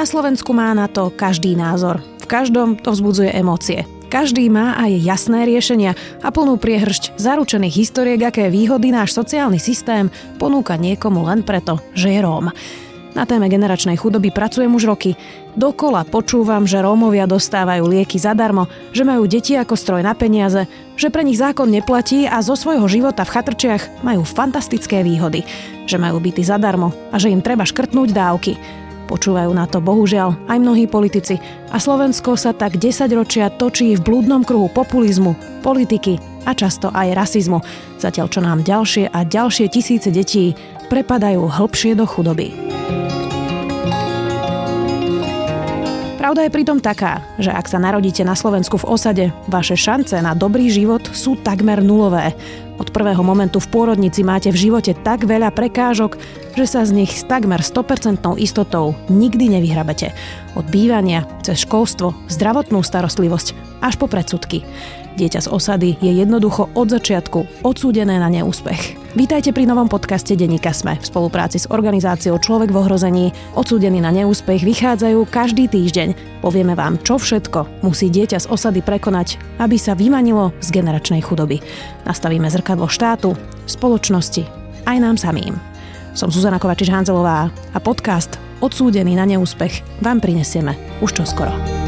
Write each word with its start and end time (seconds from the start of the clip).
Na 0.00 0.08
Slovensku 0.08 0.56
má 0.56 0.72
na 0.72 0.88
to 0.88 1.12
každý 1.12 1.52
názor. 1.52 2.00
V 2.24 2.26
každom 2.32 2.72
to 2.80 2.88
vzbudzuje 2.96 3.36
emócie. 3.36 3.84
Každý 4.08 4.48
má 4.48 4.72
aj 4.80 4.96
jasné 4.96 5.44
riešenia 5.44 5.92
a 6.24 6.32
plnú 6.32 6.56
priehršť 6.56 7.20
zaručených 7.20 7.84
historiek, 7.84 8.16
aké 8.24 8.48
výhody 8.48 8.96
náš 8.96 9.12
sociálny 9.12 9.60
systém 9.60 10.08
ponúka 10.40 10.80
niekomu 10.80 11.28
len 11.28 11.44
preto, 11.44 11.84
že 11.92 12.16
je 12.16 12.20
Róm. 12.24 12.48
Na 13.12 13.28
téme 13.28 13.52
generačnej 13.52 14.00
chudoby 14.00 14.32
pracujem 14.32 14.72
už 14.72 14.88
roky. 14.88 15.20
Dokola 15.52 16.08
počúvam, 16.08 16.64
že 16.64 16.80
Rómovia 16.80 17.28
dostávajú 17.28 17.84
lieky 17.84 18.16
zadarmo, 18.16 18.72
že 18.96 19.04
majú 19.04 19.28
deti 19.28 19.52
ako 19.52 19.76
stroj 19.76 20.00
na 20.00 20.16
peniaze, 20.16 20.64
že 20.96 21.12
pre 21.12 21.28
nich 21.28 21.36
zákon 21.36 21.68
neplatí 21.68 22.24
a 22.24 22.40
zo 22.40 22.56
svojho 22.56 22.88
života 22.88 23.20
v 23.28 23.36
chatrčiach 23.36 24.00
majú 24.00 24.24
fantastické 24.24 25.04
výhody, 25.04 25.44
že 25.84 26.00
majú 26.00 26.24
byty 26.24 26.40
zadarmo 26.40 26.88
a 27.12 27.20
že 27.20 27.28
im 27.28 27.44
treba 27.44 27.68
škrtnúť 27.68 28.16
dávky. 28.16 28.56
Počúvajú 29.10 29.50
na 29.50 29.66
to 29.66 29.82
bohužiaľ 29.82 30.46
aj 30.46 30.58
mnohí 30.62 30.86
politici 30.86 31.42
a 31.74 31.82
Slovensko 31.82 32.38
sa 32.38 32.54
tak 32.54 32.78
10 32.78 33.10
ročia 33.10 33.50
točí 33.50 33.98
v 33.98 34.04
blúdnom 34.06 34.46
kruhu 34.46 34.70
populizmu, 34.70 35.34
politiky 35.66 36.22
a 36.46 36.54
často 36.54 36.94
aj 36.94 37.18
rasizmu, 37.18 37.58
zatiaľ 37.98 38.30
čo 38.30 38.38
nám 38.38 38.62
ďalšie 38.62 39.10
a 39.10 39.26
ďalšie 39.26 39.66
tisíce 39.66 40.14
detí 40.14 40.54
prepadajú 40.86 41.42
hlbšie 41.42 41.98
do 41.98 42.06
chudoby. 42.06 42.54
Pravda 46.20 46.46
je 46.46 46.54
pritom 46.54 46.78
taká, 46.78 47.26
že 47.42 47.50
ak 47.50 47.66
sa 47.66 47.82
narodíte 47.82 48.22
na 48.22 48.38
Slovensku 48.38 48.78
v 48.78 48.94
osade, 48.94 49.24
vaše 49.50 49.74
šance 49.74 50.14
na 50.22 50.38
dobrý 50.38 50.70
život 50.70 51.02
sú 51.10 51.34
takmer 51.34 51.82
nulové. 51.82 52.38
Od 52.80 52.88
prvého 52.88 53.20
momentu 53.20 53.60
v 53.60 53.68
pôrodnici 53.68 54.24
máte 54.24 54.48
v 54.48 54.56
živote 54.56 54.96
tak 54.96 55.28
veľa 55.28 55.52
prekážok, 55.52 56.16
že 56.56 56.64
sa 56.64 56.80
z 56.88 57.04
nich 57.04 57.12
s 57.12 57.28
takmer 57.28 57.60
100% 57.60 58.40
istotou 58.40 58.96
nikdy 59.12 59.52
nevyhrabete. 59.52 60.16
Od 60.56 60.64
bývania, 60.64 61.28
cez 61.44 61.68
školstvo, 61.68 62.16
zdravotnú 62.32 62.80
starostlivosť 62.80 63.52
až 63.84 64.00
po 64.00 64.08
predsudky. 64.08 64.64
Dieťa 65.20 65.44
z 65.44 65.48
osady 65.52 66.00
je 66.00 66.22
jednoducho 66.22 66.72
od 66.72 66.88
začiatku 66.88 67.66
odsúdené 67.66 68.16
na 68.16 68.32
neúspech. 68.32 68.96
Vítajte 69.18 69.50
pri 69.50 69.66
novom 69.66 69.90
podcaste 69.90 70.38
Denika 70.38 70.70
Sme. 70.70 70.94
V 71.02 71.10
spolupráci 71.10 71.58
s 71.58 71.66
organizáciou 71.66 72.38
Človek 72.38 72.70
v 72.70 72.78
ohrození 72.78 73.26
odsúdení 73.58 73.98
na 73.98 74.14
neúspech 74.14 74.62
vychádzajú 74.62 75.26
každý 75.26 75.66
týždeň. 75.66 76.38
Povieme 76.46 76.78
vám, 76.78 76.94
čo 77.02 77.18
všetko 77.18 77.82
musí 77.82 78.06
dieťa 78.06 78.38
z 78.38 78.50
osady 78.54 78.86
prekonať, 78.86 79.58
aby 79.58 79.74
sa 79.74 79.98
vymanilo 79.98 80.54
z 80.62 80.78
generačnej 80.78 81.26
chudoby. 81.26 81.58
Nastavíme 82.06 82.46
zrkadlo 82.46 82.69
štátu, 82.86 83.34
spoločnosti, 83.66 84.46
aj 84.86 84.96
nám 84.98 85.16
samým. 85.16 85.56
Som 86.14 86.30
Zuzana 86.30 86.58
Kovačič-Hanzelová 86.58 87.50
a 87.50 87.78
podcast 87.78 88.38
Odsúdený 88.60 89.16
na 89.16 89.24
neúspech 89.24 90.04
vám 90.04 90.20
prinesieme 90.20 90.76
už 91.00 91.16
čoskoro. 91.16 91.48
skoro. 91.48 91.79